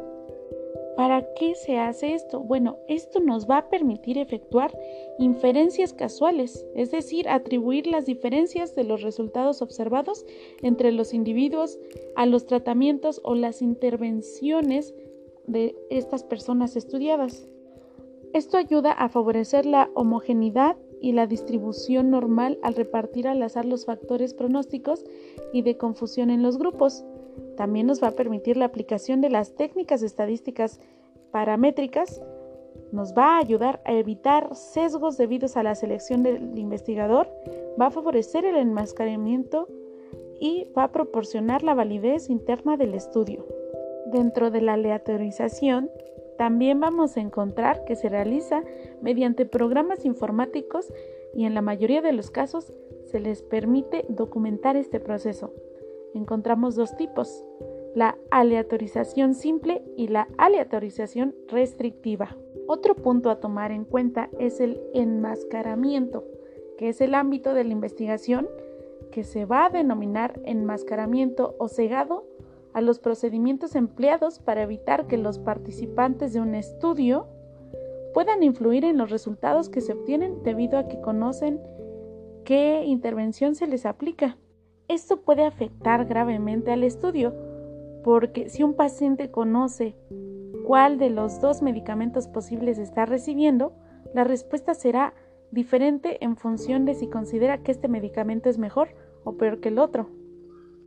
¿Para 0.96 1.32
qué 1.34 1.54
se 1.54 1.78
hace 1.78 2.12
esto? 2.12 2.40
Bueno, 2.40 2.76
esto 2.86 3.20
nos 3.20 3.48
va 3.48 3.56
a 3.56 3.68
permitir 3.70 4.18
efectuar 4.18 4.76
inferencias 5.18 5.94
casuales, 5.94 6.66
es 6.74 6.90
decir, 6.90 7.28
atribuir 7.28 7.86
las 7.86 8.04
diferencias 8.04 8.74
de 8.74 8.84
los 8.84 9.00
resultados 9.00 9.62
observados 9.62 10.26
entre 10.60 10.92
los 10.92 11.14
individuos 11.14 11.78
a 12.16 12.26
los 12.26 12.44
tratamientos 12.44 13.20
o 13.24 13.34
las 13.34 13.62
intervenciones 13.62 14.94
de 15.46 15.74
estas 15.88 16.22
personas 16.22 16.76
estudiadas. 16.76 17.48
Esto 18.34 18.58
ayuda 18.58 18.92
a 18.92 19.08
favorecer 19.08 19.64
la 19.64 19.90
homogeneidad 19.94 20.76
y 21.00 21.12
la 21.12 21.26
distribución 21.26 22.10
normal 22.10 22.58
al 22.62 22.74
repartir 22.74 23.26
al 23.26 23.42
azar 23.42 23.64
los 23.64 23.86
factores 23.86 24.34
pronósticos 24.34 25.04
y 25.52 25.62
de 25.62 25.76
confusión 25.76 26.30
en 26.30 26.42
los 26.42 26.58
grupos. 26.58 27.04
También 27.56 27.86
nos 27.86 28.02
va 28.02 28.08
a 28.08 28.16
permitir 28.16 28.56
la 28.56 28.66
aplicación 28.66 29.20
de 29.20 29.30
las 29.30 29.54
técnicas 29.54 30.02
estadísticas 30.02 30.80
paramétricas. 31.30 32.20
Nos 32.92 33.14
va 33.14 33.36
a 33.36 33.38
ayudar 33.38 33.80
a 33.84 33.92
evitar 33.92 34.54
sesgos 34.54 35.16
debidos 35.16 35.56
a 35.56 35.62
la 35.62 35.74
selección 35.74 36.22
del 36.22 36.58
investigador. 36.58 37.28
Va 37.80 37.86
a 37.86 37.90
favorecer 37.90 38.44
el 38.44 38.56
enmascaramiento 38.56 39.68
y 40.40 40.68
va 40.76 40.84
a 40.84 40.92
proporcionar 40.92 41.62
la 41.62 41.74
validez 41.74 42.30
interna 42.30 42.76
del 42.76 42.94
estudio. 42.94 43.46
Dentro 44.06 44.50
de 44.50 44.60
la 44.60 44.72
aleatorización, 44.72 45.90
también 46.40 46.80
vamos 46.80 47.18
a 47.18 47.20
encontrar 47.20 47.84
que 47.84 47.96
se 47.96 48.08
realiza 48.08 48.62
mediante 49.02 49.44
programas 49.44 50.06
informáticos 50.06 50.90
y 51.34 51.44
en 51.44 51.52
la 51.52 51.60
mayoría 51.60 52.00
de 52.00 52.14
los 52.14 52.30
casos 52.30 52.72
se 53.04 53.20
les 53.20 53.42
permite 53.42 54.06
documentar 54.08 54.74
este 54.74 55.00
proceso. 55.00 55.52
Encontramos 56.14 56.76
dos 56.76 56.96
tipos, 56.96 57.44
la 57.94 58.16
aleatorización 58.30 59.34
simple 59.34 59.82
y 59.98 60.08
la 60.08 60.28
aleatorización 60.38 61.34
restrictiva. 61.46 62.34
Otro 62.66 62.94
punto 62.94 63.28
a 63.28 63.40
tomar 63.40 63.70
en 63.70 63.84
cuenta 63.84 64.30
es 64.38 64.60
el 64.60 64.80
enmascaramiento, 64.94 66.24
que 66.78 66.88
es 66.88 67.02
el 67.02 67.14
ámbito 67.16 67.52
de 67.52 67.64
la 67.64 67.72
investigación 67.72 68.48
que 69.12 69.24
se 69.24 69.44
va 69.44 69.66
a 69.66 69.70
denominar 69.70 70.40
enmascaramiento 70.46 71.54
o 71.58 71.68
cegado 71.68 72.24
a 72.72 72.80
los 72.80 72.98
procedimientos 72.98 73.74
empleados 73.74 74.38
para 74.38 74.62
evitar 74.62 75.06
que 75.06 75.18
los 75.18 75.38
participantes 75.38 76.32
de 76.32 76.40
un 76.40 76.54
estudio 76.54 77.26
puedan 78.14 78.42
influir 78.42 78.84
en 78.84 78.98
los 78.98 79.10
resultados 79.10 79.68
que 79.68 79.80
se 79.80 79.92
obtienen 79.92 80.42
debido 80.42 80.78
a 80.78 80.88
que 80.88 81.00
conocen 81.00 81.60
qué 82.44 82.84
intervención 82.84 83.54
se 83.54 83.66
les 83.66 83.86
aplica. 83.86 84.36
Esto 84.88 85.20
puede 85.20 85.44
afectar 85.44 86.06
gravemente 86.06 86.72
al 86.72 86.82
estudio, 86.82 87.34
porque 88.02 88.48
si 88.48 88.62
un 88.62 88.74
paciente 88.74 89.30
conoce 89.30 89.94
cuál 90.66 90.98
de 90.98 91.10
los 91.10 91.40
dos 91.40 91.62
medicamentos 91.62 92.26
posibles 92.26 92.78
está 92.78 93.06
recibiendo, 93.06 93.72
la 94.14 94.24
respuesta 94.24 94.74
será 94.74 95.14
diferente 95.50 96.24
en 96.24 96.36
función 96.36 96.84
de 96.84 96.94
si 96.94 97.08
considera 97.08 97.58
que 97.58 97.72
este 97.72 97.88
medicamento 97.88 98.48
es 98.48 98.58
mejor 98.58 98.88
o 99.24 99.36
peor 99.36 99.60
que 99.60 99.68
el 99.68 99.78
otro. 99.78 100.08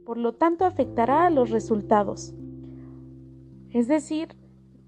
Por 0.05 0.17
lo 0.17 0.33
tanto, 0.33 0.65
afectará 0.65 1.25
a 1.25 1.29
los 1.29 1.49
resultados. 1.49 2.33
Es 3.71 3.87
decir, 3.87 4.29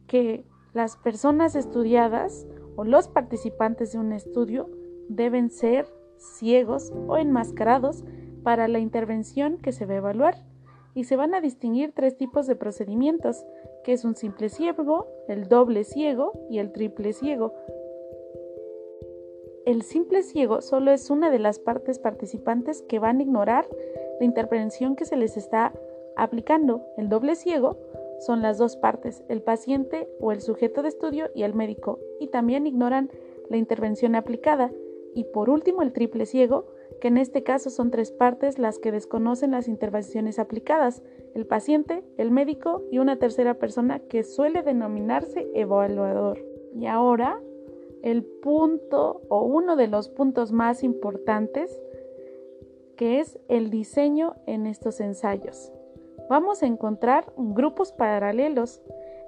que 0.08 0.46
las 0.74 0.98
personas 0.98 1.56
estudiadas 1.56 2.46
o 2.76 2.84
los 2.84 3.08
participantes 3.08 3.94
de 3.94 4.00
un 4.00 4.12
estudio 4.12 4.70
deben 5.08 5.50
ser 5.50 5.88
ciegos 6.18 6.92
o 7.08 7.18
enmascarados 7.18 8.04
para 8.44 8.68
la 8.68 8.80
intervención 8.80 9.58
que 9.58 9.72
se 9.72 9.86
va 9.86 9.94
a 9.94 9.98
evaluar. 9.98 10.36
Y 10.94 11.06
se 11.06 11.16
van 11.16 11.34
a 11.34 11.42
distinguir 11.42 11.92
tres 11.94 12.16
tipos 12.16 12.48
de 12.48 12.56
procedimientos, 12.56 13.46
que 13.84 13.94
es 13.94 14.06
un 14.06 14.16
simple 14.16 14.50
ciego, 14.50 15.08
el 15.28 15.48
doble 15.50 15.84
ciego 15.84 16.32
y 16.50 16.60
el 16.60 16.72
triple 16.72 17.12
ciego, 17.12 17.54
el 19.66 19.82
simple 19.82 20.22
ciego 20.22 20.62
solo 20.62 20.92
es 20.92 21.10
una 21.10 21.32
de 21.32 21.40
las 21.40 21.58
partes 21.58 21.98
participantes 21.98 22.84
que 22.84 23.00
van 23.00 23.18
a 23.18 23.24
ignorar 23.24 23.68
la 24.20 24.26
intervención 24.26 24.96
que 24.96 25.06
se 25.06 25.16
les 25.16 25.38
está 25.38 25.74
aplicando. 26.16 26.86
El 26.98 27.10
doble 27.10 27.36
ciego 27.36 27.78
son 28.20 28.42
las 28.42 28.58
dos 28.58 28.78
partes, 28.78 29.24
el 29.28 29.42
paciente 29.42 30.08
o 30.20 30.32
el 30.32 30.42
sujeto 30.42 30.82
de 30.82 30.90
estudio 30.90 31.30
y 31.36 31.44
el 31.44 31.54
médico, 31.54 32.00
y 32.20 32.28
también 32.28 32.66
ignoran 32.68 33.10
la 33.50 33.58
intervención 33.58 34.16
aplicada. 34.16 34.72
Y 35.14 35.26
por 35.26 35.50
último, 35.50 35.82
el 35.82 35.94
triple 35.94 36.26
ciego, 36.26 36.66
que 37.00 37.10
en 37.10 37.18
este 37.18 37.44
caso 37.44 37.70
son 37.70 37.92
tres 37.92 38.12
partes 38.12 38.58
las 38.58 38.80
que 38.80 38.92
desconocen 38.92 39.52
las 39.52 39.68
intervenciones 39.68 40.40
aplicadas, 40.40 41.04
el 41.34 41.46
paciente, 41.46 42.04
el 42.18 42.32
médico 42.32 42.84
y 42.92 43.00
una 43.00 43.18
tercera 43.18 43.56
persona 43.56 44.00
que 44.00 44.24
suele 44.24 44.62
denominarse 44.62 45.50
evaluador. 45.54 46.40
Y 46.74 46.88
ahora 46.88 47.40
el 48.02 48.24
punto 48.24 49.22
o 49.30 49.44
uno 49.44 49.76
de 49.76 49.88
los 49.88 50.10
puntos 50.10 50.52
más 50.52 50.84
importantes 50.84 51.82
que 52.96 53.20
es 53.20 53.40
el 53.48 53.70
diseño 53.70 54.36
en 54.46 54.66
estos 54.68 55.00
ensayos. 55.00 55.72
Vamos 56.30 56.64
a 56.64 56.66
encontrar 56.66 57.32
grupos 57.38 57.92
paralelos 57.92 58.82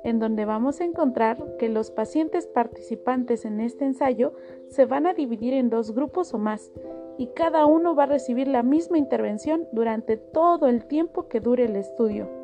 en 0.04 0.20
donde 0.20 0.46
vamos 0.46 0.82
a 0.82 0.86
encontrar 0.86 1.58
que 1.58 1.70
los 1.70 1.92
pacientes 1.92 2.48
participantes 2.48 3.46
en 3.46 3.60
este 3.60 3.86
ensayo 3.86 4.34
se 4.70 4.86
van 4.86 5.06
a 5.06 5.14
dividir 5.14 5.54
en 5.54 5.70
dos 5.70 5.94
grupos 5.94 6.34
o 6.34 6.38
más 6.38 6.72
y 7.18 7.28
cada 7.28 7.66
uno 7.66 7.96
va 7.96 8.04
a 8.04 8.08
recibir 8.08 8.48
la 8.48 8.64
misma 8.64 8.98
intervención 8.98 9.68
durante 9.72 10.18
todo 10.18 10.68
el 10.68 10.86
tiempo 10.86 11.28
que 11.28 11.40
dure 11.40 11.66
el 11.66 11.76
estudio. 11.76 12.37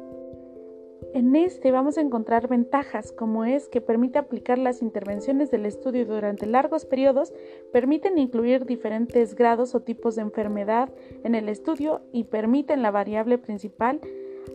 En 1.13 1.35
este 1.35 1.71
vamos 1.71 1.99
a 1.99 2.01
encontrar 2.01 2.47
ventajas 2.47 3.11
como 3.11 3.45
es 3.45 3.69
que 3.69 3.81
permite 3.81 4.17
aplicar 4.17 4.57
las 4.57 4.81
intervenciones 4.81 5.51
del 5.51 5.67
estudio 5.67 6.07
durante 6.07 6.47
largos 6.47 6.85
periodos, 6.85 7.33
permiten 7.71 8.17
incluir 8.17 8.65
diferentes 8.65 9.35
grados 9.35 9.75
o 9.75 9.81
tipos 9.81 10.15
de 10.15 10.23
enfermedad 10.23 10.89
en 11.23 11.35
el 11.35 11.49
estudio 11.49 12.01
y 12.11 12.23
permiten 12.23 12.81
la 12.81 12.89
variable 12.89 13.37
principal, 13.37 14.01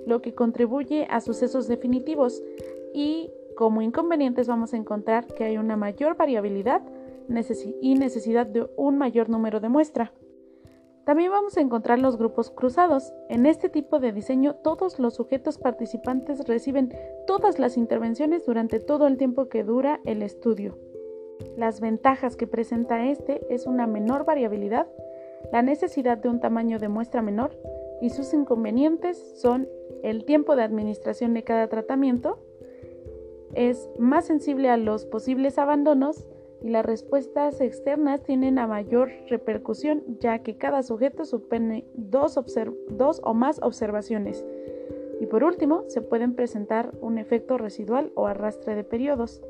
lo 0.04 0.20
que 0.20 0.34
contribuye 0.34 1.06
a 1.10 1.20
sucesos 1.20 1.68
definitivos. 1.68 2.42
Y 2.92 3.30
como 3.56 3.80
inconvenientes 3.80 4.48
vamos 4.48 4.74
a 4.74 4.78
encontrar 4.78 5.28
que 5.28 5.44
hay 5.44 5.58
una 5.58 5.76
mayor 5.76 6.16
variabilidad 6.16 6.82
y 7.80 7.94
necesidad 7.94 8.46
de 8.46 8.68
un 8.76 8.98
mayor 8.98 9.28
número 9.28 9.60
de 9.60 9.68
muestra. 9.68 10.12
También 11.08 11.30
vamos 11.30 11.56
a 11.56 11.62
encontrar 11.62 12.00
los 12.00 12.18
grupos 12.18 12.50
cruzados. 12.50 13.14
En 13.30 13.46
este 13.46 13.70
tipo 13.70 13.98
de 13.98 14.12
diseño 14.12 14.56
todos 14.56 14.98
los 14.98 15.14
sujetos 15.14 15.56
participantes 15.56 16.46
reciben 16.46 16.92
todas 17.26 17.58
las 17.58 17.78
intervenciones 17.78 18.44
durante 18.44 18.78
todo 18.78 19.06
el 19.06 19.16
tiempo 19.16 19.48
que 19.48 19.64
dura 19.64 20.02
el 20.04 20.22
estudio. 20.22 20.76
Las 21.56 21.80
ventajas 21.80 22.36
que 22.36 22.46
presenta 22.46 23.06
este 23.06 23.40
es 23.48 23.66
una 23.66 23.86
menor 23.86 24.26
variabilidad, 24.26 24.86
la 25.50 25.62
necesidad 25.62 26.18
de 26.18 26.28
un 26.28 26.40
tamaño 26.40 26.78
de 26.78 26.88
muestra 26.88 27.22
menor 27.22 27.58
y 28.02 28.10
sus 28.10 28.34
inconvenientes 28.34 29.40
son 29.40 29.66
el 30.02 30.26
tiempo 30.26 30.56
de 30.56 30.64
administración 30.64 31.32
de 31.32 31.42
cada 31.42 31.68
tratamiento, 31.68 32.38
es 33.54 33.88
más 33.98 34.26
sensible 34.26 34.68
a 34.68 34.76
los 34.76 35.06
posibles 35.06 35.58
abandonos, 35.58 36.28
y 36.62 36.70
las 36.70 36.84
respuestas 36.84 37.60
externas 37.60 38.22
tienen 38.22 38.58
a 38.58 38.66
mayor 38.66 39.10
repercusión 39.28 40.02
ya 40.20 40.40
que 40.40 40.56
cada 40.56 40.82
sujeto 40.82 41.24
supone 41.24 41.84
dos, 41.94 42.38
dos, 42.90 43.20
o 43.24 43.34
más 43.34 43.60
observaciones. 43.62 44.44
Y 45.20 45.26
por 45.26 45.44
último, 45.44 45.84
se 45.88 46.00
pueden 46.00 46.34
presentar 46.34 46.92
un 47.00 47.18
efecto 47.18 47.58
residual 47.58 48.12
o 48.14 48.26
arrastre 48.26 48.74
de 48.74 48.84
periodos. 48.84 49.42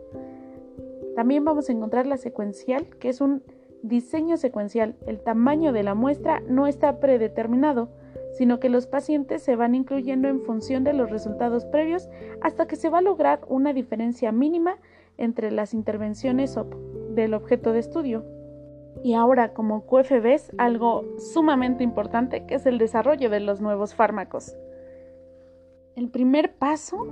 También 1.14 1.44
vamos 1.44 1.68
a 1.68 1.72
encontrar 1.72 2.06
la 2.06 2.16
secuencial, 2.16 2.86
que 2.98 3.08
es 3.08 3.20
un 3.20 3.42
diseño 3.82 4.36
secuencial. 4.36 4.96
El 5.06 5.20
tamaño 5.20 5.72
de 5.72 5.82
la 5.82 5.94
muestra 5.94 6.40
no 6.48 6.66
está 6.66 7.00
predeterminado, 7.00 7.90
sino 8.32 8.60
que 8.60 8.68
los 8.68 8.86
pacientes 8.86 9.42
se 9.42 9.56
van 9.56 9.74
incluyendo 9.74 10.28
en 10.28 10.42
función 10.42 10.84
de 10.84 10.92
los 10.92 11.10
resultados 11.10 11.64
previos 11.64 12.08
hasta 12.40 12.66
que 12.66 12.76
se 12.76 12.88
va 12.88 12.98
a 12.98 13.02
lograr 13.02 13.40
una 13.48 13.72
diferencia 13.72 14.32
mínima 14.32 14.78
entre 15.16 15.50
las 15.50 15.74
intervenciones 15.74 16.56
del 17.20 17.34
objeto 17.34 17.72
de 17.72 17.80
estudio. 17.80 18.24
Y 19.02 19.14
ahora 19.14 19.52
como 19.52 19.86
QFBs, 19.86 20.52
algo 20.58 21.04
sumamente 21.18 21.84
importante 21.84 22.46
que 22.46 22.56
es 22.56 22.66
el 22.66 22.78
desarrollo 22.78 23.30
de 23.30 23.40
los 23.40 23.60
nuevos 23.60 23.94
fármacos. 23.94 24.56
El 25.94 26.08
primer 26.08 26.54
paso 26.54 27.06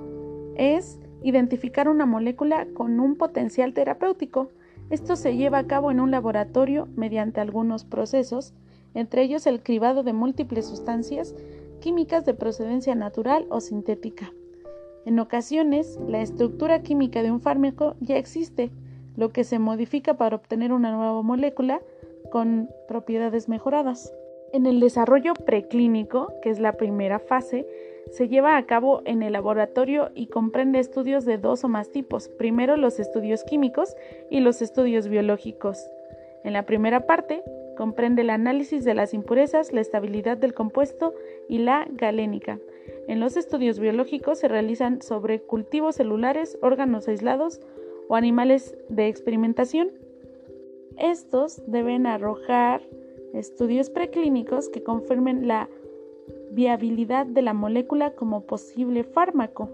es 0.56 0.98
identificar 1.22 1.88
una 1.88 2.06
molécula 2.06 2.66
con 2.74 3.00
un 3.00 3.16
potencial 3.16 3.74
terapéutico. 3.74 4.50
Esto 4.90 5.16
se 5.16 5.36
lleva 5.36 5.58
a 5.58 5.66
cabo 5.66 5.90
en 5.90 6.00
un 6.00 6.10
laboratorio 6.10 6.88
mediante 6.96 7.40
algunos 7.40 7.84
procesos, 7.84 8.54
entre 8.94 9.22
ellos 9.22 9.46
el 9.46 9.62
cribado 9.62 10.02
de 10.02 10.12
múltiples 10.12 10.66
sustancias 10.66 11.34
químicas 11.80 12.24
de 12.24 12.34
procedencia 12.34 12.94
natural 12.94 13.46
o 13.50 13.60
sintética. 13.60 14.32
En 15.04 15.20
ocasiones, 15.20 15.98
la 16.08 16.20
estructura 16.20 16.82
química 16.82 17.22
de 17.22 17.30
un 17.30 17.40
fármaco 17.40 17.94
ya 18.00 18.16
existe, 18.16 18.70
lo 19.16 19.30
que 19.30 19.44
se 19.44 19.58
modifica 19.58 20.14
para 20.14 20.36
obtener 20.36 20.72
una 20.72 20.92
nueva 20.92 21.22
molécula 21.22 21.80
con 22.30 22.68
propiedades 22.88 23.48
mejoradas. 23.48 24.12
En 24.52 24.66
el 24.66 24.80
desarrollo 24.80 25.34
preclínico, 25.34 26.32
que 26.42 26.50
es 26.50 26.60
la 26.60 26.76
primera 26.76 27.18
fase, 27.18 27.66
se 28.10 28.28
lleva 28.28 28.56
a 28.56 28.66
cabo 28.66 29.02
en 29.04 29.22
el 29.22 29.32
laboratorio 29.32 30.10
y 30.14 30.28
comprende 30.28 30.78
estudios 30.78 31.24
de 31.24 31.38
dos 31.38 31.64
o 31.64 31.68
más 31.68 31.90
tipos. 31.90 32.28
Primero 32.28 32.76
los 32.76 33.00
estudios 33.00 33.42
químicos 33.42 33.96
y 34.30 34.40
los 34.40 34.62
estudios 34.62 35.08
biológicos. 35.08 35.90
En 36.44 36.52
la 36.52 36.64
primera 36.64 37.06
parte 37.06 37.42
comprende 37.76 38.22
el 38.22 38.30
análisis 38.30 38.84
de 38.84 38.94
las 38.94 39.12
impurezas, 39.12 39.72
la 39.72 39.80
estabilidad 39.80 40.38
del 40.38 40.54
compuesto 40.54 41.12
y 41.48 41.58
la 41.58 41.86
galénica. 41.90 42.58
En 43.08 43.18
los 43.18 43.36
estudios 43.36 43.80
biológicos 43.80 44.38
se 44.38 44.48
realizan 44.48 45.02
sobre 45.02 45.40
cultivos 45.40 45.96
celulares, 45.96 46.56
órganos 46.62 47.08
aislados 47.08 47.60
o 48.08 48.16
animales 48.16 48.76
de 48.88 49.08
experimentación. 49.08 49.90
Estos 50.98 51.62
deben 51.66 52.06
arrojar 52.06 52.82
estudios 53.34 53.90
preclínicos 53.90 54.68
que 54.68 54.82
confirmen 54.82 55.46
la 55.46 55.68
viabilidad 56.50 57.26
de 57.26 57.42
la 57.42 57.52
molécula 57.52 58.12
como 58.12 58.42
posible 58.42 59.04
fármaco. 59.04 59.68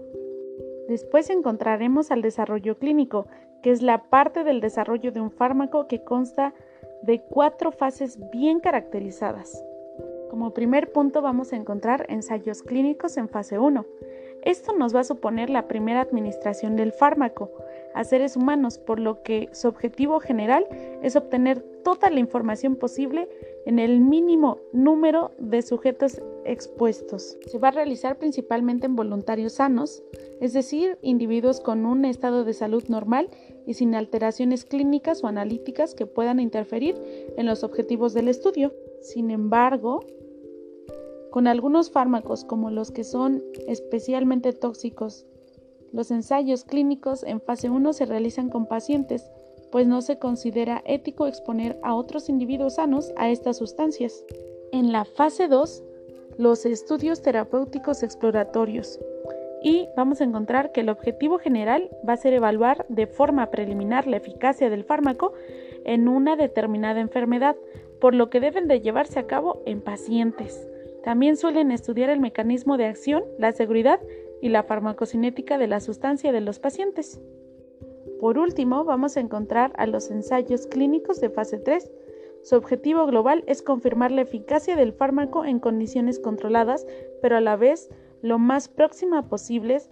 Después 0.87 1.29
encontraremos 1.29 2.11
al 2.11 2.21
desarrollo 2.21 2.77
clínico, 2.77 3.27
que 3.61 3.71
es 3.71 3.81
la 3.81 4.09
parte 4.09 4.43
del 4.43 4.59
desarrollo 4.59 5.11
de 5.11 5.21
un 5.21 5.31
fármaco 5.31 5.87
que 5.87 6.03
consta 6.03 6.53
de 7.03 7.21
cuatro 7.21 7.71
fases 7.71 8.19
bien 8.31 8.59
caracterizadas. 8.59 9.63
Como 10.29 10.53
primer 10.53 10.91
punto 10.91 11.21
vamos 11.21 11.53
a 11.53 11.55
encontrar 11.55 12.05
ensayos 12.09 12.63
clínicos 12.63 13.17
en 13.17 13.29
fase 13.29 13.59
1. 13.59 13.85
Esto 14.43 14.73
nos 14.73 14.93
va 14.93 15.01
a 15.01 15.05
suponer 15.05 15.49
la 15.49 15.67
primera 15.67 16.01
administración 16.01 16.75
del 16.75 16.91
fármaco 16.91 17.51
a 17.93 18.03
seres 18.03 18.35
humanos, 18.35 18.77
por 18.77 18.99
lo 18.99 19.23
que 19.23 19.49
su 19.53 19.67
objetivo 19.67 20.19
general 20.19 20.67
es 21.01 21.15
obtener 21.15 21.61
toda 21.83 22.09
la 22.09 22.19
información 22.19 22.75
posible 22.75 23.29
en 23.65 23.79
el 23.79 24.01
mínimo 24.01 24.57
número 24.71 25.31
de 25.37 25.61
sujetos 25.61 26.21
expuestos. 26.45 27.37
Se 27.47 27.59
va 27.59 27.69
a 27.69 27.71
realizar 27.71 28.17
principalmente 28.17 28.85
en 28.85 28.95
voluntarios 28.95 29.53
sanos, 29.53 30.03
es 30.41 30.53
decir, 30.53 30.97
individuos 31.01 31.61
con 31.61 31.85
un 31.85 32.03
estado 32.03 32.43
de 32.43 32.53
salud 32.53 32.83
normal 32.87 33.29
y 33.65 33.75
sin 33.75 33.95
alteraciones 33.95 34.65
clínicas 34.65 35.23
o 35.23 35.27
analíticas 35.27 35.95
que 35.95 36.05
puedan 36.05 36.39
interferir 36.39 36.95
en 37.37 37.45
los 37.45 37.63
objetivos 37.63 38.13
del 38.13 38.27
estudio. 38.27 38.73
Sin 39.01 39.31
embargo, 39.31 40.01
con 41.33 41.47
algunos 41.47 41.89
fármacos 41.89 42.45
como 42.45 42.69
los 42.69 42.91
que 42.91 43.03
son 43.03 43.41
especialmente 43.67 44.53
tóxicos, 44.53 45.25
los 45.91 46.11
ensayos 46.11 46.63
clínicos 46.63 47.23
en 47.23 47.41
fase 47.41 47.71
1 47.71 47.93
se 47.93 48.05
realizan 48.05 48.49
con 48.49 48.67
pacientes, 48.67 49.31
pues 49.71 49.87
no 49.87 50.03
se 50.03 50.19
considera 50.19 50.83
ético 50.85 51.25
exponer 51.25 51.79
a 51.81 51.95
otros 51.95 52.29
individuos 52.29 52.75
sanos 52.75 53.11
a 53.17 53.31
estas 53.31 53.57
sustancias. 53.57 54.23
En 54.71 54.91
la 54.91 55.05
fase 55.05 55.47
2, 55.47 55.83
los 56.37 56.67
estudios 56.67 57.23
terapéuticos 57.23 58.03
exploratorios. 58.03 58.99
Y 59.63 59.87
vamos 59.97 60.21
a 60.21 60.25
encontrar 60.25 60.71
que 60.71 60.81
el 60.81 60.89
objetivo 60.89 61.39
general 61.39 61.89
va 62.07 62.13
a 62.13 62.17
ser 62.17 62.33
evaluar 62.33 62.85
de 62.89 63.07
forma 63.07 63.49
preliminar 63.49 64.05
la 64.05 64.17
eficacia 64.17 64.69
del 64.69 64.83
fármaco 64.83 65.33
en 65.83 66.07
una 66.09 66.35
determinada 66.35 66.99
enfermedad, 66.99 67.55
por 67.99 68.13
lo 68.13 68.29
que 68.29 68.39
deben 68.39 68.67
de 68.67 68.81
llevarse 68.81 69.17
a 69.17 69.25
cabo 69.25 69.63
en 69.65 69.81
pacientes. 69.81 70.69
También 71.03 71.35
suelen 71.35 71.71
estudiar 71.71 72.09
el 72.09 72.19
mecanismo 72.19 72.77
de 72.77 72.85
acción, 72.85 73.23
la 73.37 73.51
seguridad 73.51 73.99
y 74.41 74.49
la 74.49 74.63
farmacocinética 74.63 75.57
de 75.57 75.67
la 75.67 75.81
sustancia 75.81 76.31
de 76.31 76.41
los 76.41 76.59
pacientes. 76.59 77.21
Por 78.21 78.37
último, 78.37 78.85
vamos 78.85 79.17
a 79.17 79.19
encontrar 79.19 79.73
a 79.75 79.85
los 79.85 80.09
ensayos 80.09 80.65
clínicos 80.65 81.19
de 81.19 81.29
fase 81.29 81.57
3. 81.57 81.91
Su 82.41 82.55
objetivo 82.55 83.05
global 83.05 83.43
es 83.47 83.61
confirmar 83.61 84.11
la 84.11 84.21
eficacia 84.21 84.77
del 84.77 84.93
fármaco 84.93 85.43
en 85.43 85.59
condiciones 85.59 86.19
controladas, 86.19 86.85
pero 87.21 87.35
a 87.35 87.41
la 87.41 87.57
vez 87.57 87.89
lo 88.21 88.39
más 88.39 88.69
próxima 88.69 89.27
posibles 89.27 89.89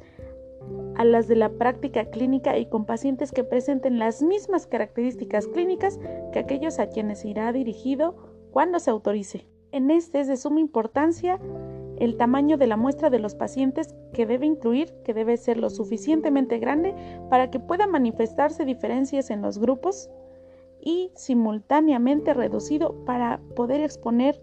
a 0.95 1.03
las 1.03 1.27
de 1.27 1.35
la 1.35 1.49
práctica 1.49 2.05
clínica 2.05 2.57
y 2.57 2.67
con 2.67 2.85
pacientes 2.85 3.33
que 3.33 3.43
presenten 3.43 3.99
las 3.99 4.21
mismas 4.21 4.65
características 4.65 5.47
clínicas 5.47 5.99
que 6.31 6.39
aquellos 6.39 6.79
a 6.79 6.87
quienes 6.87 7.25
irá 7.25 7.51
dirigido 7.51 8.15
cuando 8.51 8.79
se 8.79 8.91
autorice. 8.91 9.50
En 9.71 9.89
este 9.91 10.19
es 10.19 10.27
de 10.27 10.37
suma 10.37 10.59
importancia 10.59 11.39
el 11.97 12.17
tamaño 12.17 12.57
de 12.57 12.67
la 12.67 12.77
muestra 12.77 13.09
de 13.09 13.19
los 13.19 13.35
pacientes 13.35 13.95
que 14.11 14.25
debe 14.25 14.47
incluir, 14.47 14.91
que 15.03 15.13
debe 15.13 15.37
ser 15.37 15.57
lo 15.57 15.69
suficientemente 15.69 16.57
grande 16.57 16.95
para 17.29 17.51
que 17.51 17.59
puedan 17.59 17.91
manifestarse 17.91 18.65
diferencias 18.65 19.29
en 19.29 19.43
los 19.43 19.59
grupos 19.59 20.09
y 20.81 21.11
simultáneamente 21.15 22.33
reducido 22.33 23.05
para 23.05 23.39
poder 23.55 23.81
exponer 23.81 24.41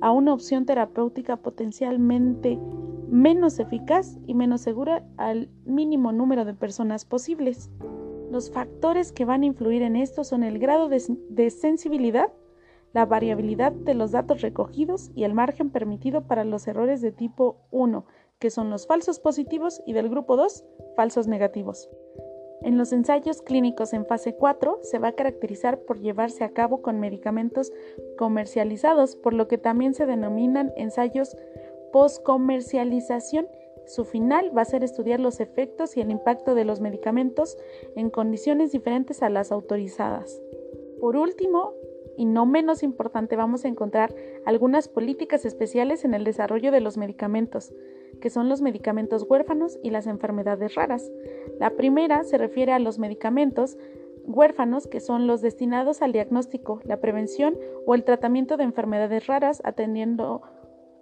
a 0.00 0.12
una 0.12 0.32
opción 0.32 0.66
terapéutica 0.66 1.36
potencialmente 1.36 2.60
menos 3.08 3.58
eficaz 3.58 4.18
y 4.26 4.34
menos 4.34 4.60
segura 4.60 5.04
al 5.16 5.48
mínimo 5.64 6.12
número 6.12 6.44
de 6.44 6.54
personas 6.54 7.04
posibles. 7.04 7.70
Los 8.30 8.50
factores 8.50 9.12
que 9.12 9.24
van 9.24 9.42
a 9.42 9.46
influir 9.46 9.82
en 9.82 9.96
esto 9.96 10.24
son 10.24 10.42
el 10.42 10.58
grado 10.58 10.88
de, 10.88 11.02
de 11.28 11.50
sensibilidad, 11.50 12.32
la 12.94 13.04
variabilidad 13.04 13.72
de 13.72 13.94
los 13.94 14.12
datos 14.12 14.40
recogidos 14.40 15.10
y 15.14 15.24
el 15.24 15.34
margen 15.34 15.70
permitido 15.70 16.26
para 16.26 16.44
los 16.44 16.66
errores 16.68 17.02
de 17.02 17.12
tipo 17.12 17.56
1, 17.72 18.06
que 18.38 18.50
son 18.50 18.70
los 18.70 18.86
falsos 18.86 19.18
positivos, 19.18 19.82
y 19.84 19.92
del 19.92 20.08
grupo 20.08 20.36
2, 20.36 20.64
falsos 20.96 21.26
negativos. 21.26 21.90
En 22.62 22.78
los 22.78 22.92
ensayos 22.92 23.42
clínicos 23.42 23.92
en 23.92 24.06
fase 24.06 24.36
4 24.36 24.78
se 24.82 24.98
va 24.98 25.08
a 25.08 25.14
caracterizar 25.14 25.80
por 25.80 26.00
llevarse 26.00 26.44
a 26.44 26.52
cabo 26.54 26.80
con 26.80 26.98
medicamentos 26.98 27.72
comercializados, 28.16 29.16
por 29.16 29.34
lo 29.34 29.48
que 29.48 29.58
también 29.58 29.92
se 29.92 30.06
denominan 30.06 30.72
ensayos 30.76 31.36
post-comercialización. 31.92 33.48
Su 33.86 34.04
final 34.04 34.56
va 34.56 34.62
a 34.62 34.66
ser 34.66 34.82
estudiar 34.82 35.20
los 35.20 35.40
efectos 35.40 35.96
y 35.96 36.00
el 36.00 36.10
impacto 36.10 36.54
de 36.54 36.64
los 36.64 36.80
medicamentos 36.80 37.58
en 37.96 38.08
condiciones 38.08 38.72
diferentes 38.72 39.22
a 39.22 39.28
las 39.28 39.52
autorizadas. 39.52 40.40
Por 41.00 41.16
último, 41.16 41.74
y 42.16 42.24
no 42.24 42.46
menos 42.46 42.82
importante, 42.82 43.36
vamos 43.36 43.64
a 43.64 43.68
encontrar 43.68 44.14
algunas 44.44 44.88
políticas 44.88 45.44
especiales 45.44 46.04
en 46.04 46.14
el 46.14 46.24
desarrollo 46.24 46.72
de 46.72 46.80
los 46.80 46.96
medicamentos, 46.96 47.72
que 48.20 48.30
son 48.30 48.48
los 48.48 48.62
medicamentos 48.62 49.26
huérfanos 49.28 49.78
y 49.82 49.90
las 49.90 50.06
enfermedades 50.06 50.74
raras. 50.74 51.10
La 51.58 51.70
primera 51.70 52.24
se 52.24 52.38
refiere 52.38 52.72
a 52.72 52.78
los 52.78 52.98
medicamentos 52.98 53.76
huérfanos, 54.24 54.86
que 54.86 55.00
son 55.00 55.26
los 55.26 55.42
destinados 55.42 56.02
al 56.02 56.12
diagnóstico, 56.12 56.80
la 56.84 57.00
prevención 57.00 57.58
o 57.86 57.94
el 57.94 58.04
tratamiento 58.04 58.56
de 58.56 58.64
enfermedades 58.64 59.26
raras, 59.26 59.60
atendiendo 59.64 60.42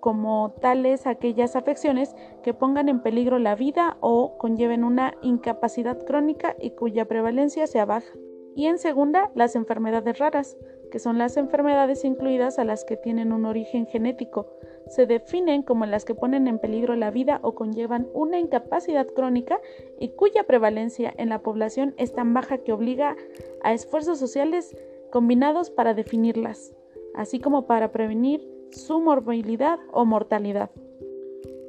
como 0.01 0.57
tales 0.61 1.07
aquellas 1.07 1.55
afecciones 1.55 2.17
que 2.43 2.55
pongan 2.55 2.89
en 2.89 3.03
peligro 3.03 3.39
la 3.39 3.55
vida 3.55 3.99
o 4.01 4.37
conlleven 4.37 4.83
una 4.83 5.15
incapacidad 5.23 6.05
crónica 6.05 6.57
y 6.61 6.71
cuya 6.71 7.05
prevalencia 7.05 7.69
sea 7.69 7.85
baja. 7.85 8.13
Y 8.57 8.67
en 8.67 8.79
segunda, 8.79 9.31
las 9.37 9.55
enfermedades 9.55 10.19
raras, 10.19 10.57
que 10.93 10.99
son 10.99 11.17
las 11.17 11.39
enfermedades 11.39 12.05
incluidas 12.05 12.59
a 12.59 12.65
las 12.65 12.85
que 12.85 12.99
tienen 12.99 13.33
un 13.33 13.47
origen 13.47 13.87
genético. 13.87 14.47
Se 14.89 15.07
definen 15.07 15.63
como 15.63 15.87
las 15.87 16.05
que 16.05 16.15
ponen 16.15 16.47
en 16.47 16.59
peligro 16.59 16.95
la 16.97 17.11
vida 17.11 17.41
o 17.43 17.55
conllevan 17.55 18.09
una 18.13 18.39
incapacidad 18.39 19.07
crónica 19.07 19.59
y 19.99 20.11
cuya 20.11 20.45
prevalencia 20.45 21.13
en 21.17 21.31
la 21.31 21.43
población 21.43 21.95
es 21.97 22.13
tan 22.13 22.35
baja 22.35 22.59
que 22.59 22.75
obliga 22.75 23.17
a 23.63 23.73
esfuerzos 23.73 24.19
sociales 24.19 24.77
combinados 25.11 25.71
para 25.71 25.95
definirlas, 25.95 26.75
así 27.15 27.41
como 27.41 27.67
para 27.67 27.91
prevenir 27.91 28.47
su 28.71 29.01
morbilidad 29.01 29.79
o 29.93 30.05
mortalidad. 30.05 30.71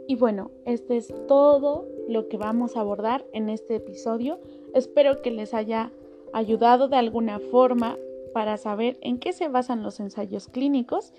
Y 0.06 0.18
bueno, 0.18 0.52
este 0.66 0.98
es 0.98 1.14
todo 1.30 1.88
lo 2.10 2.28
que 2.28 2.36
vamos 2.36 2.76
a 2.76 2.82
abordar 2.82 3.26
en 3.32 3.48
este 3.48 3.76
episodio. 3.76 4.42
Espero 4.74 5.22
que 5.22 5.32
les 5.32 5.54
haya 5.54 5.94
ayudado 6.34 6.90
de 6.90 6.98
alguna 6.98 7.40
forma 7.40 7.98
para 8.34 8.58
saber 8.58 8.98
en 9.02 9.20
qué 9.20 9.34
se 9.34 9.48
basan 9.48 9.84
los 9.84 10.00
ensayos 10.00 10.48
clínicos 10.48 11.14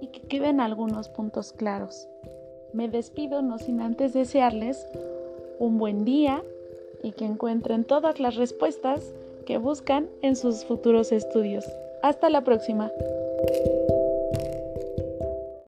y 0.00 0.08
que 0.08 0.20
queden 0.22 0.60
algunos 0.60 1.08
puntos 1.08 1.52
claros. 1.52 2.08
Me 2.72 2.88
despido 2.88 3.42
no 3.42 3.58
sin 3.58 3.80
antes 3.80 4.12
desearles 4.12 4.86
un 5.58 5.78
buen 5.78 6.04
día 6.04 6.42
y 7.02 7.12
que 7.12 7.24
encuentren 7.24 7.84
todas 7.84 8.20
las 8.20 8.36
respuestas 8.36 9.14
que 9.46 9.58
buscan 9.58 10.08
en 10.22 10.36
sus 10.36 10.64
futuros 10.64 11.12
estudios. 11.12 11.64
Hasta 12.02 12.30
la 12.30 12.42
próxima. 12.42 12.90